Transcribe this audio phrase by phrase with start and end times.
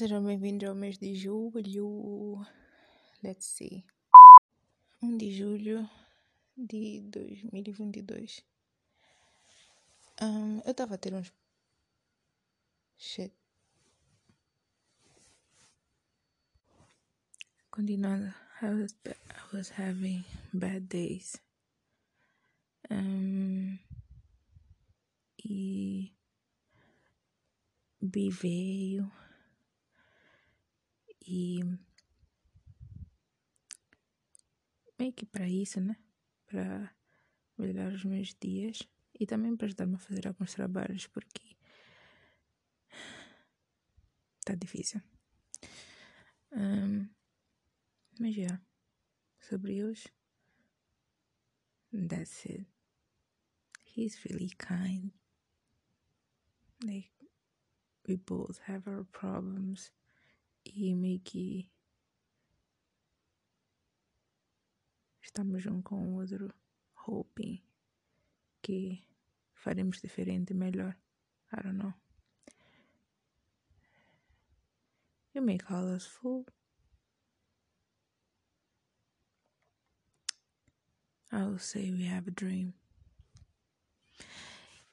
[0.00, 2.42] Sejam bem-vindos ao mês de julho.
[3.22, 3.84] Let's see.
[5.02, 5.90] 1 de julho
[6.56, 8.42] de 2022.
[10.22, 11.30] Um, eu estava a ter uns.
[12.96, 13.34] Shit.
[17.70, 18.32] Continuando.
[18.62, 21.36] I was, I was having bad days.
[22.90, 23.78] Um,
[25.44, 26.10] e.
[28.00, 29.12] B veio.
[31.26, 31.60] E.
[34.98, 35.96] Meio que para isso, né?
[36.46, 36.94] Para
[37.56, 38.82] melhorar os meus dias
[39.18, 41.56] e também para ajudar-me a fazer alguns trabalhos porque
[44.38, 45.00] está difícil.
[46.52, 47.08] Um,
[48.18, 48.60] mas já,
[49.40, 50.08] sobre hoje,
[52.08, 52.66] that's it.
[53.84, 55.12] He's really kind.
[56.84, 57.10] Like,
[58.08, 59.92] we both have our problems.
[60.74, 61.70] E meio que
[65.20, 66.54] estamos um com o outro,
[67.06, 67.62] hoping
[68.62, 69.04] que
[69.54, 70.96] faremos diferente melhor.
[71.52, 71.94] I don't know.
[75.32, 76.46] You may call us fool.
[81.32, 82.74] I will say we have a dream.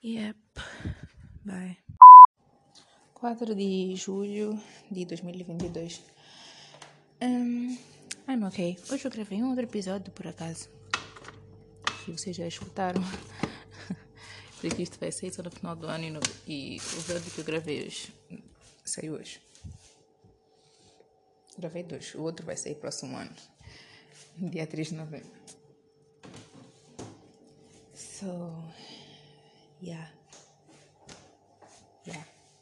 [0.02, 0.36] Yep.
[1.44, 1.78] Bye.
[3.20, 6.04] 4 de julho de 2022.
[7.20, 7.76] Um,
[8.30, 8.78] I'm okay.
[8.92, 10.70] Hoje eu gravei um outro episódio, por acaso.
[12.06, 13.02] Que vocês já escutaram.
[14.62, 17.40] Porque isto vai sair só no final do ano e, no, e o vídeo que
[17.40, 18.14] eu gravei hoje
[18.86, 19.42] saiu hoje.
[21.58, 22.14] Gravei dois.
[22.14, 23.34] O outro vai sair próximo ano.
[24.38, 25.32] Dia 3 de novembro.
[27.96, 28.64] So,
[29.82, 30.14] yeah.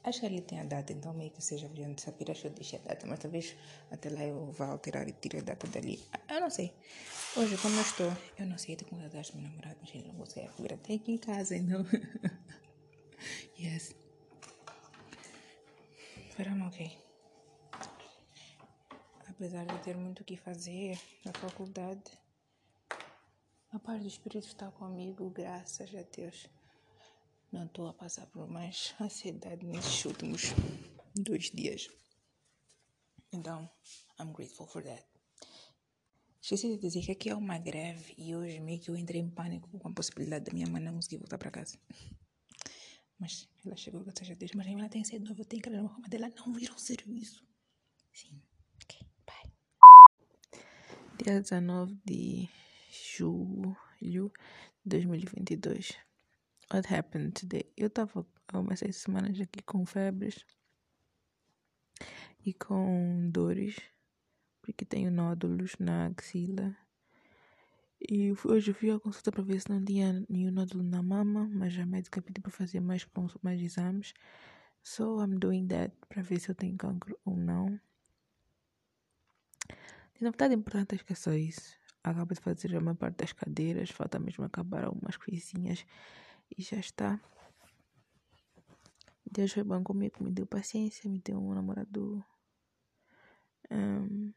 [0.06, 2.30] Acho que ali tem a data, então meio que seja brilhante saber.
[2.30, 3.56] Acho que eu deixei a data, mas talvez
[3.90, 6.00] até lá eu vá alterar e tire a data dali.
[6.30, 6.72] Eu não sei.
[7.36, 9.96] Hoje, como eu estou, eu não sei, eu tô com saudades do meu namorado, mas
[9.96, 11.84] ele não consegue vir até aqui em casa, então.
[13.60, 13.96] yes.
[16.38, 16.96] But I'm okay.
[19.28, 22.04] Apesar de ter muito o que fazer na faculdade,
[23.72, 26.48] a paz do Espírito está comigo, graças a Deus.
[27.56, 30.42] Não estou a passar por mais ansiedade nesses últimos
[31.16, 31.90] dois dias.
[33.32, 33.70] Então,
[34.20, 35.06] I'm grateful for that.
[36.42, 39.30] Esqueci de dizer que aqui é uma greve e hoje meio que eu entrei em
[39.30, 41.80] pânico com a possibilidade da minha mãe não conseguir voltar para casa.
[43.18, 44.52] Mas ela chegou, graças a Deus.
[44.54, 47.42] Mas ela tem novo, eu tenho que ir na dela não vir ao serviço.
[48.12, 48.42] Sim.
[48.84, 50.62] Ok, bye.
[51.24, 52.50] Dia 19 de
[52.92, 54.30] julho
[54.84, 56.05] de 2022
[56.76, 57.72] what happened today?
[57.78, 57.90] Eu
[58.50, 60.46] há umas seis semanas aqui com febres
[62.46, 63.78] e com dores,
[64.62, 66.76] porque tenho nódulos na axila.
[68.10, 71.50] E hoje eu fui à consulta para ver se não tinha nenhum nódulo na mama,
[71.50, 73.08] mas a médica pediu para fazer mais,
[73.42, 74.14] mais exames.
[74.84, 77.80] So I'm doing that para ver se eu tenho cancro ou não.
[80.20, 81.74] E na verdade, importante é que é só isso.
[82.04, 85.86] Acabo de fazer a maior parte das cadeiras, falta mesmo acabar algumas coisinhas
[86.58, 87.20] e já está.
[89.30, 92.24] Deus foi bom comigo, me deu paciência, me deu um namorado
[93.70, 94.34] um,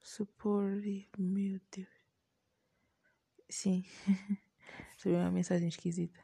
[0.00, 1.88] suporte, meu Deus.
[3.48, 3.84] Sim,
[4.96, 6.18] recebi uma mensagem esquisita.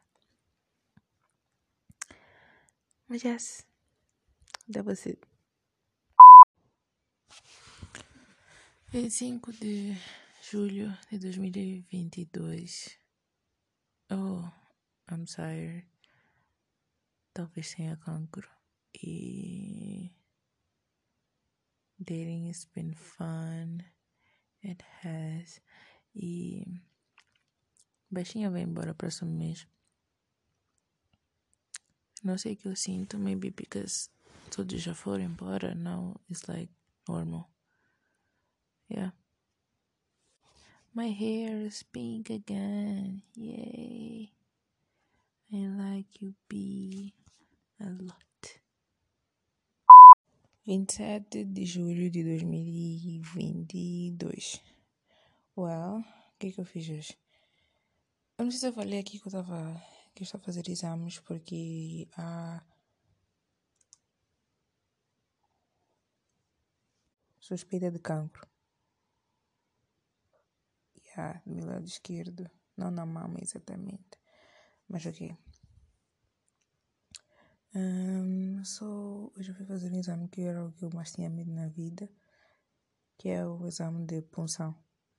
[3.08, 3.66] Mas yes,
[4.68, 5.18] dá você.
[8.88, 9.94] 25 de
[10.42, 12.99] julho de 2022.
[14.10, 14.50] Oh,
[15.08, 15.84] I'm tired.
[17.32, 18.48] Talvez tenha cancro.
[18.92, 20.10] E.
[21.96, 23.84] Dating has been fun.
[24.62, 25.60] It has.
[26.12, 26.64] E.
[28.10, 29.68] Baixinha vai embora próximo mês.
[32.24, 33.16] Não sei o que eu sinto.
[33.16, 34.10] Maybe because
[34.50, 35.72] todos já foram embora.
[35.74, 36.72] Now it's like
[37.08, 37.48] normal.
[38.90, 39.12] Yeah.
[40.92, 43.22] My hair is pink again.
[43.36, 44.32] Yay.
[45.52, 47.14] I like you, B.
[47.80, 48.16] A lot.
[50.66, 54.60] 27 de julho de 2022.
[55.56, 56.04] Well, o
[56.40, 57.16] que, que eu fiz hoje?
[58.36, 59.80] Eu não sei se eu falei aqui que eu estava
[60.12, 62.64] que eu estou a fazer exames porque a
[67.38, 68.50] suspeita de cancro
[71.20, 74.18] yeah, do meu lado esquerdo, não na mama exatamente,
[74.88, 75.36] mas ok.
[77.74, 81.30] Um, so, depois eu fui fazer um exame que era o que eu mais tinha
[81.30, 82.10] medo na vida,
[83.16, 84.74] que é o exame de punção.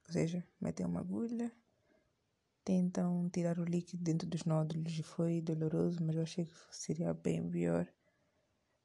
[0.07, 1.51] Ou seja, metem uma agulha,
[2.65, 7.13] tentam tirar o líquido dentro dos nódulos e foi doloroso, mas eu achei que seria
[7.13, 7.87] bem pior.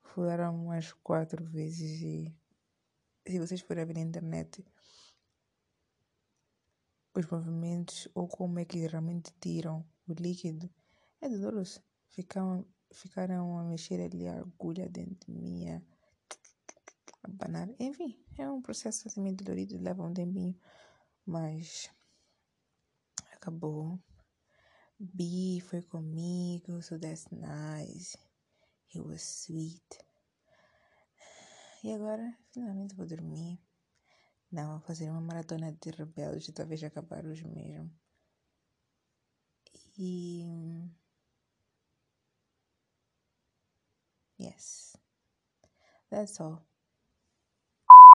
[0.03, 2.33] Furaram umas quatro vezes e
[3.27, 4.65] se vocês forem ver na internet
[7.17, 10.69] os movimentos ou como é que realmente tiram o líquido,
[11.21, 11.83] é doloroso.
[12.09, 15.83] Ficaram, ficaram a mexer ali a agulha dentro de mim, a,
[17.23, 17.69] a banar.
[17.79, 20.55] Enfim, é um processo assim meio dolorido, leva um tempinho,
[21.25, 21.91] mas
[23.33, 23.99] acabou.
[24.99, 28.17] B foi comigo, so that's nice.
[28.95, 29.99] He was sweet.
[31.83, 33.59] E agora, finalmente vou dormir.
[34.65, 37.91] Vou fazer uma maratona de rebeldes talvez acabar os mesmo.
[39.99, 40.45] E.
[44.39, 44.97] Yes.
[46.11, 46.76] That's all.